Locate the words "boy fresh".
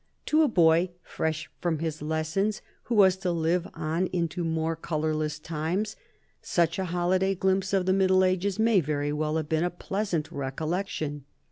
0.47-1.47